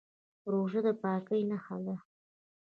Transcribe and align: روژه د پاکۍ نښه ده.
روژه 0.51 0.79
د 0.85 0.87
پاکۍ 1.01 1.41
نښه 1.49 1.77
ده. 1.85 1.95